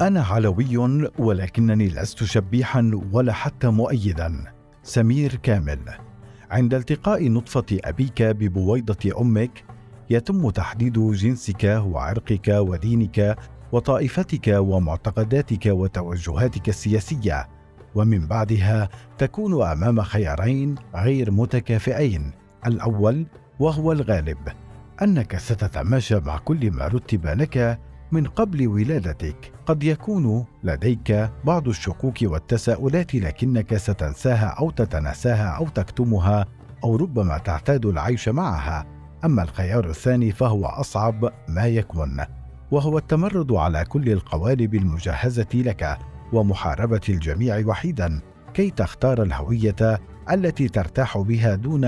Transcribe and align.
أنا 0.00 0.22
علوي 0.22 0.76
ولكنني 1.18 1.88
لست 1.88 2.24
شبيحا 2.24 2.90
ولا 3.12 3.32
حتى 3.32 3.68
مؤيدا. 3.68 4.44
سمير 4.82 5.34
كامل. 5.34 5.78
عند 6.50 6.74
التقاء 6.74 7.28
نطفة 7.28 7.66
أبيك 7.72 8.22
ببويضة 8.22 9.20
أمك 9.20 9.64
يتم 10.10 10.50
تحديد 10.50 10.98
جنسك 10.98 11.82
وعرقك 11.86 12.48
ودينك 12.48 13.36
وطائفتك 13.72 14.48
ومعتقداتك 14.48 15.66
وتوجهاتك 15.66 16.68
السياسية. 16.68 17.48
ومن 17.94 18.26
بعدها 18.26 18.88
تكون 19.18 19.62
أمام 19.62 20.02
خيارين 20.02 20.74
غير 20.94 21.30
متكافئين. 21.30 22.32
الأول 22.66 23.26
وهو 23.58 23.92
الغالب 23.92 24.38
أنك 25.02 25.36
ستتماشى 25.36 26.20
مع 26.20 26.38
كل 26.38 26.70
ما 26.70 26.88
رتب 26.88 27.26
لك 27.26 27.78
من 28.12 28.26
قبل 28.26 28.68
ولادتك. 28.68 29.52
قد 29.66 29.82
يكون 29.82 30.44
لديك 30.64 31.30
بعض 31.44 31.68
الشكوك 31.68 32.18
والتساؤلات 32.22 33.14
لكنك 33.14 33.76
ستنساها 33.76 34.46
أو 34.46 34.70
تتناساها 34.70 35.48
أو 35.48 35.68
تكتمها 35.68 36.46
أو 36.84 36.96
ربما 36.96 37.38
تعتاد 37.38 37.86
العيش 37.86 38.28
معها. 38.28 38.86
أما 39.24 39.42
الخيار 39.42 39.90
الثاني 39.90 40.32
فهو 40.32 40.66
أصعب 40.66 41.32
ما 41.48 41.66
يكون 41.66 42.24
وهو 42.70 42.98
التمرد 42.98 43.52
على 43.52 43.84
كل 43.84 44.08
القوالب 44.08 44.74
المجهزة 44.74 45.48
لك 45.54 45.98
ومحاربة 46.32 47.00
الجميع 47.08 47.62
وحيدا. 47.66 48.20
كي 48.54 48.70
تختار 48.70 49.22
الهوية 49.22 50.00
التي 50.30 50.68
ترتاح 50.68 51.18
بها 51.18 51.54
دون 51.54 51.84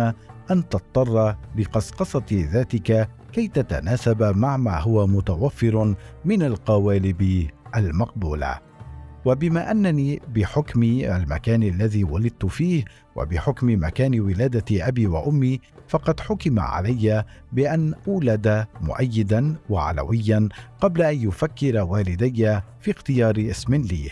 أن 0.51 0.69
تضطر 0.69 1.36
لقصقصه 1.57 2.25
ذاتك 2.33 3.09
كي 3.33 3.49
تتناسب 3.49 4.23
مع 4.23 4.57
ما 4.57 4.79
هو 4.79 5.07
متوفر 5.07 5.95
من 6.25 6.43
القوالب 6.43 7.49
المقبولة. 7.77 8.59
وبما 9.25 9.71
أنني 9.71 10.23
بحكم 10.35 10.83
المكان 10.83 11.63
الذي 11.63 12.05
ولدت 12.05 12.47
فيه 12.47 12.85
وبحكم 13.17 13.85
مكان 13.85 14.21
ولادة 14.21 14.89
أبي 14.89 15.07
وأمي 15.07 15.61
فقد 15.89 16.21
حكم 16.21 16.61
علي 16.61 17.25
بأن 17.53 17.95
أولد 18.09 18.67
مؤيدا 18.81 19.57
وعلويا 19.71 20.49
قبل 20.81 21.03
أن 21.03 21.29
يفكر 21.29 21.83
والدي 21.83 22.61
في 22.81 22.91
اختيار 22.91 23.35
اسم 23.39 23.75
لي. 23.75 24.11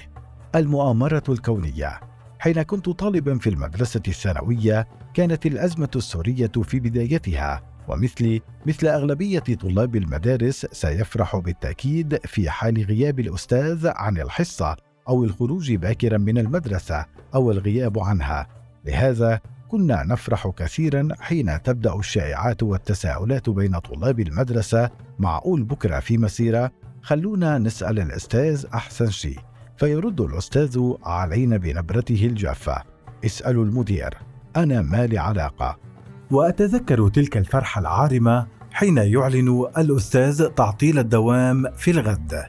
المؤامرة 0.55 1.23
الكونية. 1.29 2.01
حين 2.39 2.63
كنت 2.63 2.89
طالبا 2.89 3.39
في 3.39 3.51
المدرسة 3.51 4.03
الثانوية 4.09 4.89
كانت 5.15 5.47
الأزمة 5.47 5.91
السورية 5.97 6.53
في 6.63 6.81
بدايتها. 6.81 7.70
ومثلي 7.91 8.43
مثل 8.67 8.87
أغلبية 8.87 9.39
طلاب 9.39 9.97
المدارس 9.97 10.67
سيفرح 10.73 11.37
بالتأكيد 11.37 12.27
في 12.27 12.51
حال 12.51 12.85
غياب 12.85 13.21
الأستاذ 13.21 13.87
عن 13.87 14.19
الحصة 14.19 14.77
أو 15.09 15.25
الخروج 15.25 15.73
باكرا 15.73 16.19
من 16.19 16.39
المدرسة 16.39 17.07
أو 17.35 17.51
الغياب 17.51 17.99
عنها. 17.99 18.47
لهذا 18.85 19.41
كنا 19.69 20.03
نفرح 20.03 20.49
كثيرا 20.49 21.09
حين 21.21 21.63
تبدأ 21.63 21.95
الشائعات 21.95 22.63
والتساؤلات 22.63 23.51
بين 23.51 23.79
طلاب 23.79 24.21
المدرسة 24.21 24.91
معقول 25.19 25.63
بكرة 25.63 26.01
في 26.01 26.19
مسيرة 26.19 26.73
خلونا 27.03 27.59
نسأل 27.59 27.99
الأستاذ 27.99 28.67
أحسن 28.75 29.11
شيء 29.11 29.39
فيرد 29.77 30.21
الأستاذ 30.21 30.93
علينا 31.03 31.57
بنبرته 31.57 32.27
الجافة. 32.27 32.83
اسألوا 33.25 33.65
المدير 33.65 34.15
أنا 34.57 34.83
ما 34.83 35.07
لي 35.07 35.19
علاقة 35.19 35.90
وأتذكر 36.31 37.09
تلك 37.09 37.37
الفرحة 37.37 37.81
العارمة 37.81 38.47
حين 38.73 38.97
يعلن 38.97 39.67
الأستاذ 39.79 40.49
تعطيل 40.49 40.99
الدوام 40.99 41.65
في 41.77 41.91
الغد. 41.91 42.45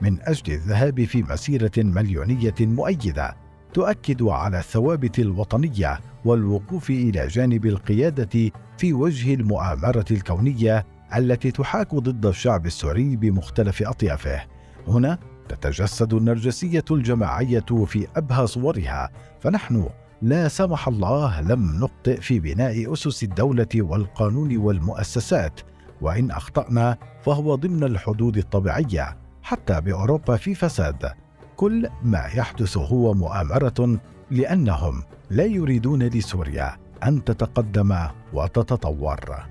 من 0.00 0.18
أجل 0.22 0.52
الذهاب 0.52 1.04
في 1.04 1.22
مسيرة 1.22 1.72
مليونية 1.76 2.54
مؤيدة 2.60 3.36
تؤكد 3.74 4.22
على 4.22 4.58
الثوابت 4.58 5.18
الوطنية 5.18 6.00
والوقوف 6.24 6.90
إلى 6.90 7.26
جانب 7.26 7.66
القيادة 7.66 8.50
في 8.78 8.92
وجه 8.92 9.34
المؤامرة 9.34 10.04
الكونية 10.10 10.86
التي 11.16 11.50
تحاك 11.50 11.94
ضد 11.94 12.26
الشعب 12.26 12.66
السوري 12.66 13.16
بمختلف 13.16 13.82
أطيافه. 13.82 14.40
هنا 14.88 15.18
تتجسد 15.48 16.14
النرجسية 16.14 16.84
الجماعية 16.90 17.84
في 17.86 18.06
أبهى 18.16 18.46
صورها 18.46 19.10
فنحن 19.40 19.88
لا 20.22 20.48
سمح 20.48 20.88
الله 20.88 21.40
لم 21.40 21.84
نخطئ 21.84 22.20
في 22.20 22.40
بناء 22.40 22.92
أسس 22.92 23.22
الدولة 23.22 23.68
والقانون 23.76 24.56
والمؤسسات 24.56 25.60
وإن 26.00 26.30
أخطأنا 26.30 26.96
فهو 27.22 27.54
ضمن 27.54 27.84
الحدود 27.84 28.36
الطبيعية 28.36 29.16
حتى 29.42 29.80
بأوروبا 29.80 30.36
في 30.36 30.54
فساد. 30.54 31.12
كل 31.56 31.88
ما 32.02 32.18
يحدث 32.18 32.76
هو 32.76 33.14
مؤامرة 33.14 33.98
لأنهم 34.30 35.02
لا 35.30 35.44
يريدون 35.44 36.02
لسوريا 36.02 36.76
أن 37.04 37.24
تتقدم 37.24 37.96
وتتطور. 38.32 39.46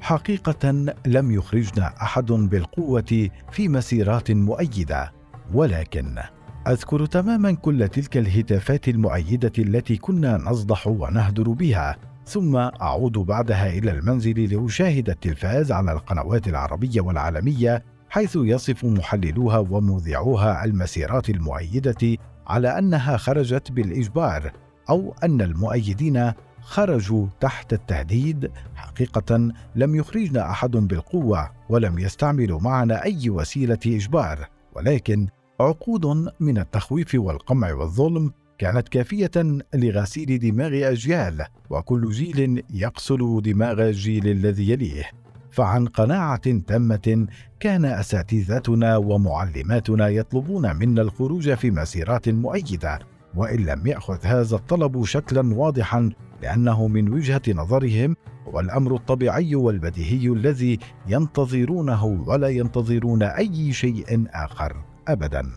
حقيقة 0.00 0.94
لم 1.06 1.30
يخرجنا 1.30 1.94
أحد 2.02 2.26
بالقوة 2.26 3.30
في 3.50 3.68
مسيرات 3.68 4.30
مؤيدة 4.30 5.12
ولكن 5.54 6.18
أذكر 6.66 7.06
تماما 7.06 7.52
كل 7.52 7.88
تلك 7.88 8.16
الهتافات 8.16 8.88
المؤيدة 8.88 9.52
التي 9.58 9.96
كنا 9.96 10.36
نصدح 10.36 10.86
ونهدر 10.86 11.48
بها 11.48 11.96
ثم 12.26 12.56
أعود 12.56 13.12
بعدها 13.12 13.68
إلى 13.68 13.90
المنزل 13.90 14.54
لأشاهد 14.54 15.10
التلفاز 15.10 15.72
على 15.72 15.92
القنوات 15.92 16.48
العربية 16.48 17.00
والعالمية 17.00 17.84
حيث 18.10 18.36
يصف 18.36 18.84
محللوها 18.84 19.58
ومذيعوها 19.58 20.64
المسيرات 20.64 21.30
المؤيدة 21.30 22.18
على 22.46 22.78
أنها 22.78 23.16
خرجت 23.16 23.72
بالإجبار 23.72 24.52
أو 24.90 25.14
أن 25.24 25.40
المؤيدين 25.40 26.32
خرجوا 26.60 27.26
تحت 27.40 27.72
التهديد. 27.72 28.50
حقيقة 28.74 29.52
لم 29.76 29.94
يخرجنا 29.94 30.50
أحد 30.50 30.70
بالقوة 30.70 31.50
ولم 31.68 31.98
يستعملوا 31.98 32.60
معنا 32.60 33.04
أي 33.04 33.30
وسيلة 33.30 33.78
إجبار 33.86 34.48
ولكن 34.76 35.28
عقود 35.60 36.30
من 36.40 36.58
التخويف 36.58 37.14
والقمع 37.14 37.72
والظلم 37.72 38.32
كانت 38.58 38.88
كافية 38.88 39.30
لغسيل 39.74 40.38
دماغ 40.38 40.90
أجيال 40.92 41.44
وكل 41.70 42.10
جيل 42.10 42.62
يقسل 42.70 43.40
دماغ 43.44 43.88
الجيل 43.88 44.28
الذي 44.28 44.70
يليه. 44.70 45.04
فعن 45.50 45.86
قناعة 45.86 46.58
تامة 46.66 47.26
كان 47.60 47.84
أساتذتنا 47.84 48.96
ومعلماتنا 48.96 50.08
يطلبون 50.08 50.76
منا 50.76 51.02
الخروج 51.02 51.54
في 51.54 51.70
مسيرات 51.70 52.28
مؤيدة 52.28 52.98
وإن 53.36 53.66
لم 53.66 53.86
يأخذ 53.86 54.18
هذا 54.22 54.56
الطلب 54.56 55.04
شكلا 55.04 55.54
واضحا 55.54 56.10
لأنه 56.42 56.88
من 56.88 57.12
وجهة 57.12 57.42
نظرهم 57.48 58.16
هو 58.48 58.60
الأمر 58.60 58.94
الطبيعي 58.94 59.54
والبديهي 59.54 60.32
الذي 60.32 60.78
ينتظرونه 61.08 62.04
ولا 62.04 62.48
ينتظرون 62.48 63.22
أي 63.22 63.72
شيء 63.72 64.24
آخر. 64.30 64.87
ابدا. 65.08 65.50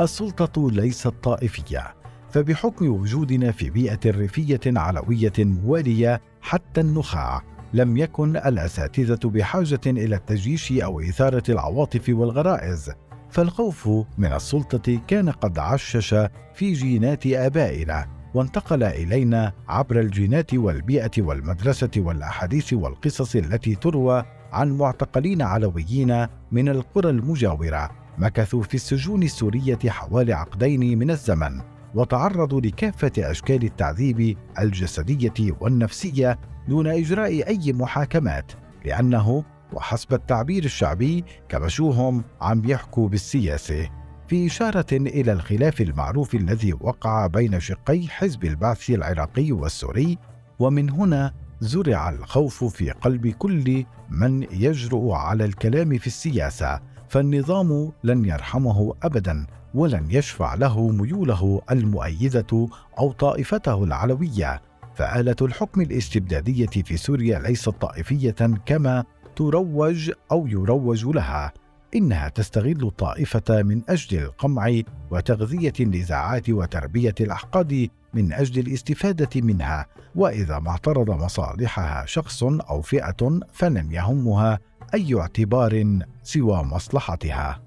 السلطة 0.00 0.70
ليست 0.70 1.08
طائفية 1.08 1.94
فبحكم 2.30 2.88
وجودنا 2.88 3.52
في 3.52 3.70
بيئة 3.70 4.00
ريفية 4.06 4.60
علوية 4.66 5.32
موالية 5.38 6.20
حتى 6.40 6.80
النخاع 6.80 7.42
لم 7.74 7.96
يكن 7.96 8.36
الأساتذة 8.36 9.28
بحاجة 9.28 9.80
إلى 9.86 10.16
التجيش 10.16 10.72
أو 10.72 11.00
إثارة 11.00 11.42
العواطف 11.48 12.08
والغرائز 12.08 12.90
فالخوف 13.30 13.88
من 14.18 14.32
السلطة 14.32 15.00
كان 15.08 15.30
قد 15.30 15.58
عشش 15.58 16.14
في 16.54 16.72
جينات 16.72 17.26
آبائنا 17.26 18.06
وانتقل 18.34 18.82
إلينا 18.82 19.52
عبر 19.68 20.00
الجينات 20.00 20.54
والبيئة 20.54 21.10
والمدرسة 21.18 21.90
والأحاديث 21.96 22.72
والقصص 22.72 23.36
التي 23.36 23.74
تروى 23.74 24.24
عن 24.52 24.70
معتقلين 24.78 25.42
علويين 25.42 26.26
من 26.52 26.68
القرى 26.68 27.10
المجاورة. 27.10 28.01
مكثوا 28.18 28.62
في 28.62 28.74
السجون 28.74 29.22
السورية 29.22 29.78
حوالي 29.86 30.32
عقدين 30.32 30.98
من 30.98 31.10
الزمن 31.10 31.60
وتعرضوا 31.94 32.60
لكافة 32.60 33.12
أشكال 33.18 33.64
التعذيب 33.64 34.36
الجسدية 34.58 35.56
والنفسية 35.60 36.38
دون 36.68 36.86
إجراء 36.86 37.48
أي 37.48 37.72
محاكمات 37.72 38.52
لأنه 38.84 39.44
وحسب 39.72 40.14
التعبير 40.14 40.64
الشعبي 40.64 41.24
كبشوهم 41.48 42.24
عم 42.40 42.60
بيحكوا 42.60 43.08
بالسياسة. 43.08 43.90
في 44.28 44.46
إشارة 44.46 44.86
إلى 44.92 45.32
الخلاف 45.32 45.80
المعروف 45.80 46.34
الذي 46.34 46.72
وقع 46.72 47.26
بين 47.26 47.60
شقي 47.60 48.08
حزب 48.08 48.44
البعث 48.44 48.90
العراقي 48.90 49.52
والسوري 49.52 50.18
ومن 50.58 50.90
هنا 50.90 51.32
زرع 51.60 52.10
الخوف 52.10 52.64
في 52.64 52.90
قلب 52.90 53.26
كل 53.26 53.84
من 54.10 54.42
يجرؤ 54.42 55.12
على 55.12 55.44
الكلام 55.44 55.98
في 55.98 56.06
السياسة. 56.06 56.80
فالنظام 57.12 57.92
لن 58.04 58.24
يرحمه 58.24 58.94
ابدا 59.02 59.46
ولن 59.74 60.06
يشفع 60.10 60.54
له 60.54 60.88
ميوله 60.88 61.62
المؤيدة 61.70 62.68
أو 62.98 63.12
طائفته 63.12 63.84
العلوية. 63.84 64.62
فآلة 64.94 65.36
الحكم 65.42 65.80
الاستبدادية 65.80 66.66
في 66.66 66.96
سوريا 66.96 67.38
ليست 67.38 67.68
طائفية 67.68 68.56
كما 68.66 69.04
تروج 69.36 70.10
أو 70.32 70.46
يروج 70.46 71.06
لها. 71.06 71.52
إنها 71.94 72.28
تستغل 72.28 72.82
الطائفة 72.82 73.62
من 73.62 73.82
أجل 73.88 74.18
القمع 74.18 74.80
وتغذية 75.10 75.72
النزاعات 75.80 76.50
وتربية 76.50 77.14
الأحقاد 77.20 77.88
من 78.14 78.32
أجل 78.32 78.60
الاستفادة 78.66 79.40
منها 79.40 79.86
وإذا 80.14 80.58
ما 80.58 80.70
اعترض 80.70 81.10
مصالحها 81.10 82.06
شخص 82.06 82.42
أو 82.42 82.82
فئة 82.82 83.40
فلن 83.52 83.92
يهمها 83.92 84.58
أي 84.94 85.20
اعتبار 85.20 85.98
سوى 86.22 86.62
مصلحتها. 86.62 87.62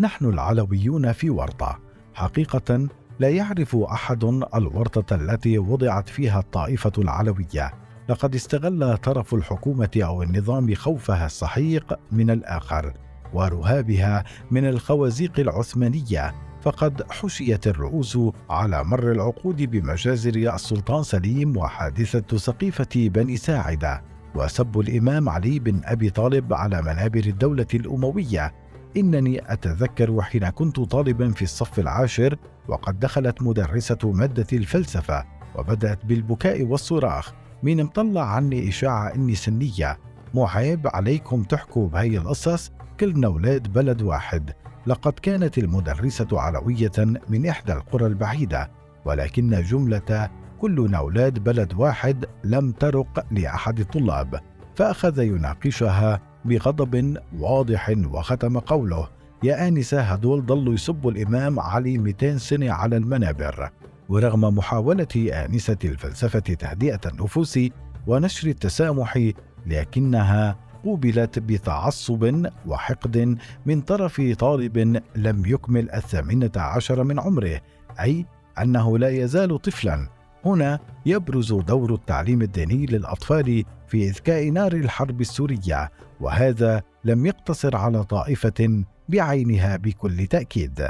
نحن 0.00 0.24
العلويون 0.24 1.12
في 1.12 1.30
ورطة. 1.30 1.78
حقيقة 2.14 2.88
لا 3.18 3.28
يعرف 3.28 3.76
أحد 3.76 4.24
الورطة 4.54 5.14
التي 5.14 5.58
وضعت 5.58 6.08
فيها 6.08 6.38
الطائفة 6.40 6.92
العلوية. 6.98 7.74
لقد 8.08 8.34
استغل 8.34 8.96
طرف 8.96 9.34
الحكومة 9.34 9.90
أو 9.96 10.22
النظام 10.22 10.74
خوفها 10.74 11.26
السحيق 11.26 11.98
من 12.12 12.30
الآخر 12.30 12.92
ورهابها 13.32 14.24
من 14.50 14.68
الخوازيق 14.68 15.40
العثمانية. 15.40 16.34
فقد 16.66 17.02
حشيت 17.10 17.66
الرؤوس 17.66 18.18
على 18.50 18.84
مر 18.84 19.12
العقود 19.12 19.62
بمجازر 19.62 20.54
السلطان 20.54 21.02
سليم 21.02 21.56
وحادثة 21.56 22.36
سقيفة 22.36 22.88
بني 22.96 23.36
ساعدة 23.36 24.02
وسب 24.34 24.80
الإمام 24.80 25.28
علي 25.28 25.58
بن 25.58 25.80
أبي 25.84 26.10
طالب 26.10 26.52
على 26.52 26.82
منابر 26.82 27.24
الدولة 27.26 27.66
الأموية. 27.74 28.54
إنني 28.96 29.52
أتذكر 29.52 30.22
حين 30.22 30.48
كنت 30.48 30.80
طالبا 30.80 31.30
في 31.30 31.42
الصف 31.42 31.78
العاشر 31.78 32.36
وقد 32.68 33.00
دخلت 33.00 33.42
مدرسة 33.42 33.98
مادة 34.04 34.46
الفلسفة 34.52 35.24
وبدأت 35.54 36.04
بالبكاء 36.04 36.62
والصراخ. 36.62 37.32
مين 37.62 37.84
مطلع 37.84 38.24
عني 38.24 38.68
إشاعة 38.68 39.14
إني 39.14 39.34
سنية. 39.34 39.98
مو 40.34 40.46
عيب 40.46 40.88
عليكم 40.94 41.42
تحكوا 41.42 41.88
بهي 41.88 42.18
القصص. 42.18 42.70
كلنا 43.00 43.26
أولاد 43.26 43.72
بلد 43.72 44.02
واحد. 44.02 44.52
لقد 44.86 45.12
كانت 45.12 45.58
المدرسة 45.58 46.28
علويه 46.32 46.92
من 47.28 47.46
إحدى 47.46 47.72
القرى 47.72 48.06
البعيدة 48.06 48.70
ولكن 49.04 49.62
جملة 49.62 50.30
كلنا 50.60 50.98
أولاد 50.98 51.38
بلد 51.38 51.74
واحد 51.74 52.26
لم 52.44 52.72
ترق 52.72 53.26
لأحد 53.30 53.80
الطلاب 53.80 54.40
فأخذ 54.74 55.18
يناقشها 55.18 56.20
بغضب 56.44 57.16
واضح 57.38 57.94
وختم 58.04 58.58
قوله 58.58 59.08
يا 59.42 59.68
آنسة 59.68 60.00
هدول 60.00 60.46
ضلوا 60.46 60.74
يسبوا 60.74 61.10
الإمام 61.10 61.60
علي 61.60 61.98
200 61.98 62.38
سنة 62.38 62.70
على 62.72 62.96
المنابر. 62.96 63.70
ورغم 64.08 64.40
محاولة 64.40 65.06
آنسة 65.16 65.76
الفلسفة 65.84 66.38
تهدئة 66.38 67.00
النفوس 67.06 67.58
ونشر 68.06 68.48
التسامح 68.48 69.30
لكنها 69.66 70.56
قوبلت 70.86 71.38
بتعصب 71.38 72.46
وحقد 72.66 73.38
من 73.66 73.80
طرف 73.80 74.20
طالب 74.38 75.02
لم 75.16 75.42
يكمل 75.46 75.90
الثامنة 75.90 76.50
عشر 76.56 77.04
من 77.04 77.20
عمره 77.20 77.60
أي 78.00 78.26
أنه 78.62 78.98
لا 78.98 79.08
يزال 79.08 79.62
طفلا. 79.62 80.08
هنا 80.44 80.78
يبرز 81.06 81.52
دور 81.52 81.94
التعليم 81.94 82.42
الديني 82.42 82.86
للأطفال 82.86 83.64
في 83.88 84.08
إذكاء 84.08 84.48
نار 84.48 84.72
الحرب 84.72 85.20
السورية 85.20 85.90
وهذا 86.20 86.82
لم 87.04 87.26
يقتصر 87.26 87.76
على 87.76 88.04
طائفة 88.04 88.84
بعينها 89.08 89.76
بكل 89.76 90.26
تأكيد. 90.26 90.88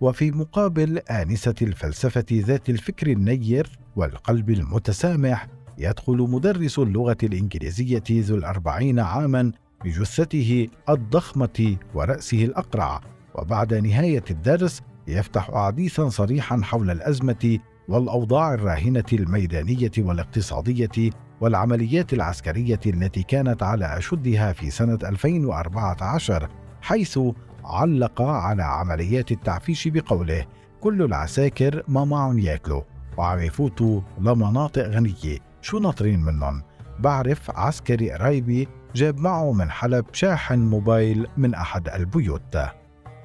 وفي 0.00 0.30
مقابل 0.30 0.98
آنسة 0.98 1.54
الفلسفة 1.62 2.26
ذات 2.32 2.68
الفكر 2.70 3.06
النير 3.06 3.78
والقلب 3.96 4.50
المتسامح 4.50 5.46
يدخل 5.78 6.16
مدرس 6.16 6.78
اللغة 6.78 7.16
الإنجليزية 7.22 8.02
ذو 8.10 8.36
الأربعين 8.36 9.00
عاما 9.00 9.52
بجثته 9.84 10.68
الضخمة 10.88 11.76
ورأسه 11.94 12.44
الأقرع 12.44 13.00
وبعد 13.34 13.74
نهاية 13.74 14.24
الدرس 14.30 14.82
يفتح 15.08 15.50
حديثا 15.54 16.08
صريحا 16.08 16.60
حول 16.62 16.90
الأزمة 16.90 17.58
والأوضاع 17.88 18.54
الراهنة 18.54 19.04
الميدانية 19.12 19.90
والاقتصادية 19.98 21.10
والعمليات 21.40 22.12
العسكرية 22.12 22.80
التي 22.86 23.22
كانت 23.22 23.62
على 23.62 23.98
أشدها 23.98 24.52
في 24.52 24.70
سنة 24.70 24.98
2014 25.04 26.48
حيث 26.80 27.18
علق 27.64 28.22
على 28.22 28.62
عمليات 28.62 29.32
التعفيش 29.32 29.88
بقوله 29.88 30.46
كل 30.80 31.02
العساكر 31.02 31.82
ما 31.88 32.04
معهم 32.04 32.38
ياكلوا 32.38 32.82
وعم 33.16 33.38
يفوتوا 33.38 34.00
لمناطق 34.20 34.88
غنية 34.88 35.45
شو 35.66 35.78
ناطرين 35.78 36.20
منهم؟ 36.20 36.62
بعرف 36.98 37.50
عسكري 37.50 38.10
قرايبي 38.10 38.68
جاب 38.94 39.18
معه 39.18 39.52
من 39.52 39.70
حلب 39.70 40.04
شاحن 40.12 40.58
موبايل 40.58 41.26
من 41.36 41.54
أحد 41.54 41.88
البيوت. 41.88 42.56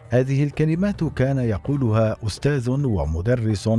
هذه 0.09 0.43
الكلمات 0.43 1.03
كان 1.03 1.37
يقولها 1.37 2.15
أستاذ 2.27 2.69
ومدرس 2.69 3.69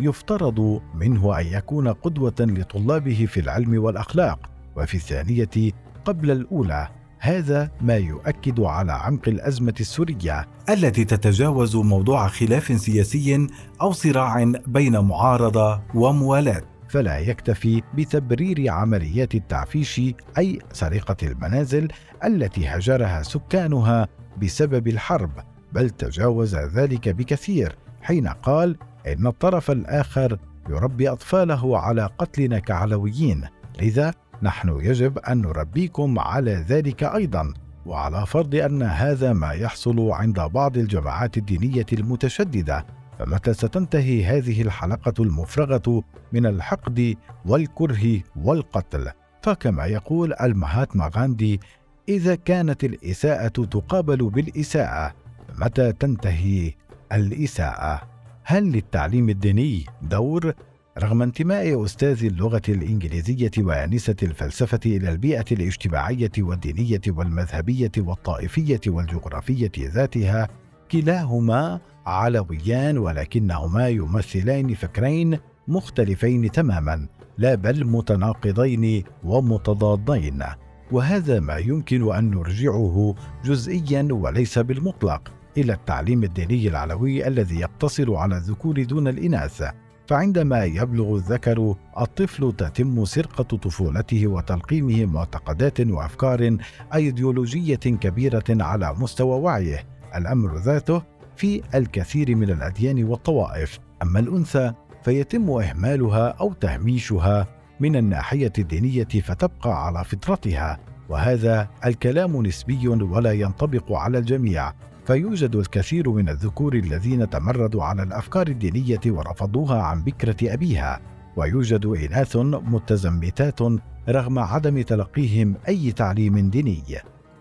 يفترض 0.00 0.80
منه 0.94 1.40
أن 1.40 1.46
يكون 1.46 1.88
قدوة 1.88 2.34
لطلابه 2.40 3.26
في 3.26 3.40
العلم 3.40 3.84
والأخلاق 3.84 4.50
وفي 4.76 4.94
الثانية 4.94 5.72
قبل 6.04 6.30
الأولى. 6.30 6.88
هذا 7.18 7.70
ما 7.80 7.96
يؤكد 7.96 8.60
على 8.60 8.92
عمق 8.92 9.28
الأزمة 9.28 9.74
السورية 9.80 10.46
التي 10.68 11.04
تتجاوز 11.04 11.76
موضوع 11.76 12.28
خلاف 12.28 12.80
سياسي 12.80 13.46
أو 13.82 13.92
صراع 13.92 14.52
بين 14.66 14.98
معارضة 14.98 15.80
وموالاة. 15.94 16.77
فلا 16.88 17.18
يكتفي 17.18 17.82
بتبرير 17.94 18.70
عمليات 18.70 19.34
التعفيش 19.34 20.00
أي 20.38 20.58
سرقة 20.72 21.16
المنازل 21.22 21.88
التي 22.24 22.68
هجرها 22.68 23.22
سكانها 23.22 24.08
بسبب 24.42 24.88
الحرب 24.88 25.30
بل 25.72 25.90
تجاوز 25.90 26.56
ذلك 26.56 27.08
بكثير 27.08 27.76
حين 28.02 28.28
قال 28.28 28.76
إن 29.06 29.26
الطرف 29.26 29.70
الآخر 29.70 30.38
يربي 30.68 31.08
أطفاله 31.08 31.78
على 31.78 32.10
قتلنا 32.18 32.58
كعلويين 32.58 33.44
لذا 33.82 34.14
نحن 34.42 34.68
يجب 34.68 35.18
أن 35.18 35.42
نربيكم 35.42 36.18
على 36.18 36.52
ذلك 36.68 37.04
أيضا 37.04 37.54
وعلى 37.86 38.26
فرض 38.26 38.54
أن 38.54 38.82
هذا 38.82 39.32
ما 39.32 39.52
يحصل 39.52 40.10
عند 40.10 40.40
بعض 40.40 40.76
الجماعات 40.76 41.36
الدينية 41.36 41.86
المتشددة 41.92 42.86
فمتى 43.18 43.54
ستنتهي 43.54 44.24
هذه 44.24 44.62
الحلقة 44.62 45.14
المفرغة 45.20 46.02
من 46.32 46.46
الحقد 46.46 47.16
والكره 47.46 48.20
والقتل؟ 48.36 49.10
فكما 49.42 49.86
يقول 49.86 50.34
المهاتما 50.40 51.10
غاندي 51.16 51.60
إذا 52.08 52.34
كانت 52.34 52.84
الإساءة 52.84 53.48
تقابل 53.48 54.30
بالإساءة 54.30 55.14
فمتى 55.48 55.92
تنتهي 55.92 56.72
الإساءة؟ 57.12 58.02
هل 58.44 58.72
للتعليم 58.72 59.28
الديني 59.28 59.84
دور؟ 60.02 60.54
رغم 60.98 61.22
انتماء 61.22 61.84
أستاذ 61.84 62.24
اللغة 62.24 62.62
الإنجليزية 62.68 63.50
وآنسة 63.58 64.16
الفلسفة 64.22 64.80
إلى 64.86 65.10
البيئة 65.10 65.44
الاجتماعية 65.52 66.30
والدينية 66.38 67.00
والمذهبية 67.08 67.92
والطائفية 67.98 68.80
والجغرافية 68.86 69.72
ذاتها 69.78 70.48
كلاهما 70.92 71.80
علويان 72.08 72.98
ولكنهما 72.98 73.88
يمثلان 73.88 74.74
فكرين 74.74 75.38
مختلفين 75.68 76.50
تماما 76.50 77.08
لا 77.38 77.54
بل 77.54 77.84
متناقضين 77.84 79.04
ومتضادين. 79.24 80.44
وهذا 80.92 81.40
ما 81.40 81.56
يمكن 81.56 82.14
ان 82.14 82.30
نرجعه 82.30 83.14
جزئيا 83.44 84.08
وليس 84.10 84.58
بالمطلق 84.58 85.32
إلى 85.56 85.72
التعليم 85.72 86.24
الديني 86.24 86.68
العلوي 86.68 87.26
الذي 87.26 87.60
يقتصر 87.60 88.14
على 88.14 88.36
الذكور 88.36 88.84
دون 88.84 89.08
الاناث. 89.08 89.62
فعندما 90.06 90.64
يبلغ 90.64 91.16
الذكر 91.16 91.74
الطفل 92.00 92.52
تتم 92.52 93.04
سرقه 93.04 93.56
طفولته 93.56 94.26
وتلقيمه 94.26 95.06
معتقدات 95.06 95.80
وافكار 95.80 96.56
أيديولوجية 96.94 97.74
كبيرة 97.76 98.44
على 98.50 98.94
مستوى 98.98 99.40
وعيه. 99.40 99.84
الأمر 100.16 100.56
ذاته 100.56 101.02
في 101.38 101.62
الكثير 101.74 102.36
من 102.36 102.50
الأديان 102.50 103.04
والطوائف. 103.04 103.78
أما 104.02 104.20
الأنثى 104.20 104.72
فيتم 105.02 105.50
إهمالها 105.50 106.28
أو 106.28 106.52
تهميشها 106.52 107.46
من 107.80 107.96
الناحية 107.96 108.52
الدينية 108.58 109.04
فتبقى 109.04 109.86
على 109.86 110.04
فطرتها 110.04 110.78
وهذا 111.08 111.68
الكلام 111.86 112.46
نسبي 112.46 112.88
ولا 112.88 113.32
ينطبق 113.32 113.92
على 113.92 114.18
الجميع. 114.18 114.72
فيوجد 115.06 115.56
الكثير 115.56 116.10
من 116.10 116.28
الذكور 116.28 116.74
الذين 116.74 117.30
تمردوا 117.30 117.84
على 117.84 118.02
الأفكار 118.02 118.48
الدينية 118.48 119.00
ورفضوها 119.06 119.82
عن 119.82 120.02
بكرة 120.02 120.54
أبيها. 120.54 121.00
ويوجد 121.36 121.86
إناث 121.86 122.36
متزمتات 122.36 123.60
رغم 124.08 124.38
عدم 124.38 124.82
تلقيهم 124.82 125.54
أي 125.68 125.92
تعليم 125.92 126.50
ديني. 126.50 126.82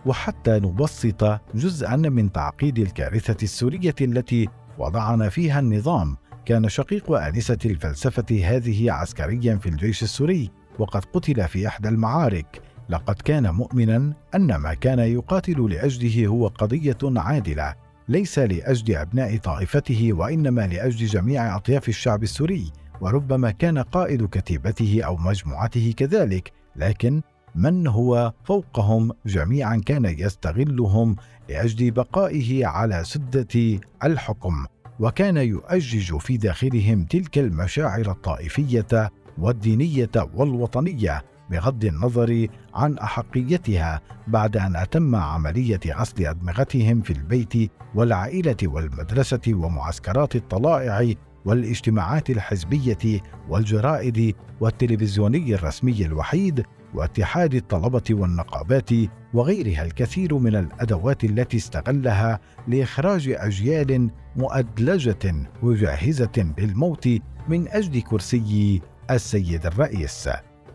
وحتى 0.07 0.51
نبسط 0.51 1.39
جزءا 1.55 1.95
من 1.95 2.31
تعقيد 2.31 2.79
الكارثة 2.79 3.37
السورية 3.43 3.95
التي 4.01 4.47
وضعنا 4.77 5.29
فيها 5.29 5.59
النظام. 5.59 6.17
كان 6.45 6.69
شقيق 6.69 7.11
آنسة 7.11 7.57
الفلسفة 7.65 8.55
هذه 8.55 8.91
عسكريا 8.91 9.55
في 9.55 9.69
الجيش 9.69 10.03
السوري 10.03 10.51
وقد 10.79 11.05
قتل 11.05 11.47
في 11.47 11.67
إحدى 11.67 11.89
المعارك. 11.89 12.61
لقد 12.89 13.15
كان 13.15 13.49
مؤمنا 13.49 14.13
أن 14.35 14.55
ما 14.55 14.73
كان 14.73 14.99
يقاتل 14.99 15.69
لأجله 15.69 16.27
هو 16.27 16.47
قضية 16.47 16.97
عادلة 17.03 17.75
ليس 18.09 18.39
لأجل 18.39 18.95
أبناء 18.95 19.37
طائفته 19.37 20.13
وإنما 20.13 20.67
لأجل 20.67 21.05
جميع 21.05 21.55
أطياف 21.55 21.89
الشعب 21.89 22.23
السوري. 22.23 22.71
وربما 23.01 23.51
كان 23.51 23.77
قائد 23.77 24.25
كتيبته 24.25 25.01
أو 25.03 25.17
مجموعته 25.17 25.93
كذلك 25.97 26.51
لكن 26.75 27.21
من 27.57 27.87
هو 27.87 28.33
فوقهم 28.43 29.11
جميعا 29.25 29.81
كان 29.85 30.05
يستغلهم 30.05 31.15
لأجل 31.49 31.91
بقائه 31.91 32.65
على 32.65 33.03
سدة 33.03 33.79
الحكم 34.03 34.65
وكان 34.99 35.37
يؤجج 35.37 36.17
في 36.17 36.37
داخلهم 36.37 37.03
تلك 37.03 37.37
المشاعر 37.37 38.11
الطائفية 38.11 39.11
والدينية 39.37 40.09
والوطنية 40.33 41.23
بغض 41.49 41.85
النظر 41.85 42.47
عن 42.73 42.97
أحقيتها 42.97 44.01
بعد 44.27 44.57
أن 44.57 44.75
أتم 44.75 45.15
عملية 45.15 45.79
غسل 45.87 46.25
أدمغتهم 46.25 47.01
في 47.01 47.13
البيت 47.13 47.71
والعائلة 47.95 48.57
والمدرسة 48.63 49.41
ومعسكرات 49.47 50.35
الطلائع 50.35 51.13
والاجتماعات 51.45 52.29
الحزبية 52.29 53.21
والجرائد 53.49 54.35
والتلفزيوني 54.59 55.55
الرسمي 55.55 56.05
الوحيد 56.05 56.65
واتحاد 56.93 57.55
الطلبة 57.55 58.03
والنقابات 58.09 58.89
وغيرها 59.33 59.83
الكثير 59.83 60.37
من 60.37 60.55
الأدوات 60.55 61.23
التي 61.23 61.57
استغلها 61.57 62.39
لإخراج 62.67 63.29
أجيال 63.29 64.09
مؤدلجة 64.35 65.35
وجاهزة 65.63 66.53
للموت 66.57 67.09
من 67.49 67.67
أجل 67.67 68.01
كرسي 68.01 68.81
السيد 69.11 69.65
الرئيس. 69.65 70.29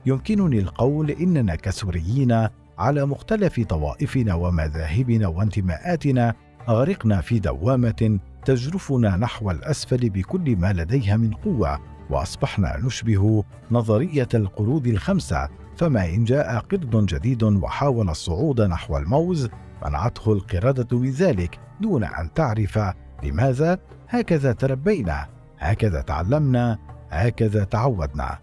يمكنني 0.07 0.59
القول 0.59 1.11
إننا 1.11 1.55
كسوريين 1.55 2.49
على 2.79 3.07
مختلف 3.07 3.61
طوائفنا 3.61 4.35
ومذاهبنا 4.35 5.27
وانتماءاتنا 5.27 6.35
غرقنا 6.69 7.21
في 7.21 7.39
دوامة 7.39 8.19
تجرفنا 8.45 9.17
نحو 9.17 9.51
الأسفل 9.51 10.11
بكل 10.11 10.57
ما 10.57 10.73
لديها 10.73 11.17
من 11.17 11.35
قوة 11.35 11.81
وأصبحنا 12.11 12.79
نشبه 12.85 13.45
نظرية 13.71 14.29
القرود 14.35 14.87
الخمسة 14.87 15.49
فما 15.77 16.05
إن 16.09 16.25
جاء 16.25 16.59
قرد 16.59 17.07
جديد 17.07 17.43
وحاول 17.43 18.11
الصعود 18.11 18.61
نحو 18.61 18.97
الموز 18.97 19.49
منعته 19.87 20.33
القردة 20.33 20.99
بذلك 20.99 21.61
دون 21.81 22.05
أن 22.05 22.35
تعرف 22.35 22.79
لماذا 23.23 23.79
هكذا 24.09 24.53
تربينا 24.53 25.29
هكذا 25.59 26.01
تعلمنا 26.01 26.79
هكذا 27.11 27.65
تعودنا. 27.65 28.39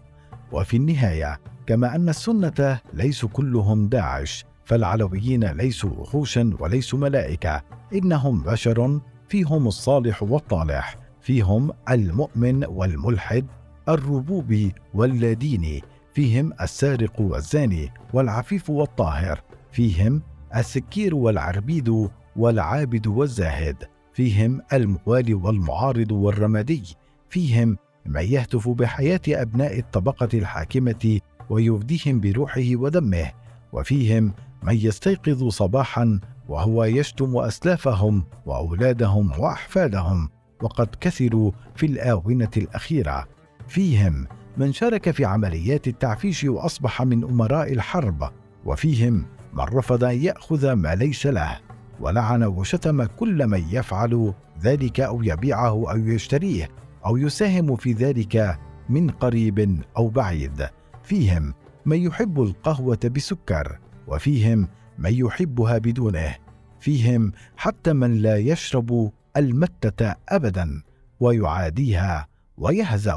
وفي 0.52 0.76
النهاية 0.76 1.40
كما 1.66 1.94
أن 1.94 2.08
السنة 2.08 2.80
ليسوا 2.92 3.28
كلهم 3.28 3.88
داعش 3.88 4.44
فالعلويين 4.64 5.44
ليسوا 5.44 5.90
وحوشا 5.90 6.50
وليسوا 6.60 6.98
ملائكة 6.98 7.62
إنهم 7.94 8.42
بشر 8.42 9.00
فيهم 9.28 9.66
الصالح 9.66 10.22
والطالح 10.22 10.96
فيهم 11.20 11.70
المؤمن 11.90 12.64
والملحد 12.64 13.46
الربوبي 13.88 14.74
واللاديني. 14.94 15.82
فيهم 16.20 16.52
السارق 16.60 17.20
والزاني 17.20 17.92
والعفيف 18.12 18.70
والطاهر 18.70 19.40
فيهم 19.72 20.22
السكير 20.56 21.14
والعربيد 21.14 22.08
والعابد 22.36 23.06
والزاهد 23.06 23.76
فيهم 24.14 24.60
الموالي 24.72 25.34
والمعارض 25.34 26.12
والرمادي 26.12 26.82
فيهم 27.28 27.76
من 28.06 28.20
يهتف 28.20 28.68
بحياة 28.68 29.20
أبناء 29.28 29.78
الطبقة 29.78 30.28
الحاكمة 30.34 31.20
ويفديهم 31.50 32.20
بروحه 32.20 32.70
ودمه 32.74 33.30
وفيهم 33.72 34.32
من 34.62 34.76
يستيقظ 34.76 35.48
صباحا 35.48 36.20
وهو 36.48 36.84
يشتم 36.84 37.36
أسلافهم 37.36 38.24
وأولادهم 38.46 39.32
وأحفادهم 39.38 40.28
وقد 40.62 40.88
كثروا 41.00 41.50
في 41.76 41.86
الآونة 41.86 42.50
الأخيرة 42.56 43.28
فيهم 43.68 44.26
من 44.56 44.72
شارك 44.72 45.10
في 45.10 45.24
عمليات 45.24 45.88
التعفيش 45.88 46.44
وأصبح 46.44 47.02
من 47.02 47.24
أمراء 47.24 47.72
الحرب 47.72 48.30
وفيهم 48.64 49.26
من 49.52 49.64
رفض 49.64 50.04
أن 50.04 50.22
يأخذ 50.22 50.72
ما 50.72 50.94
ليس 50.94 51.26
له 51.26 51.58
ولعن 52.00 52.42
وشتم 52.42 53.04
كل 53.04 53.46
من 53.46 53.64
يفعل 53.70 54.34
ذلك 54.62 55.00
أو 55.00 55.22
يبيعه 55.22 55.90
أو 55.92 55.96
يشتريه 55.96 56.68
أو 57.06 57.16
يساهم 57.16 57.76
في 57.76 57.92
ذلك 57.92 58.58
من 58.88 59.10
قريب 59.10 59.82
أو 59.96 60.08
بعيد. 60.08 60.66
فيهم 61.02 61.54
من 61.86 61.96
يحب 61.96 62.42
القهوة 62.42 63.10
بسكر 63.16 63.78
وفيهم 64.06 64.68
من 64.98 65.14
يحبها 65.14 65.78
بدونه. 65.78 66.34
فيهم 66.80 67.32
حتى 67.56 67.92
من 67.92 68.14
لا 68.14 68.36
يشرب 68.36 69.12
المتة 69.36 70.14
ابدا 70.28 70.82
ويعاديها 71.20 72.28
ويهزا 72.58 73.14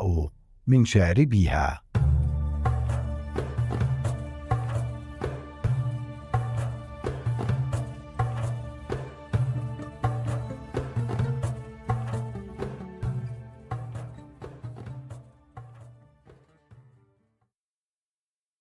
من 0.68 0.86
شاربيها 0.86 1.83